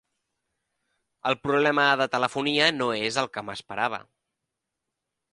[1.31, 4.01] El problema de telefonia no és el que m'esperava.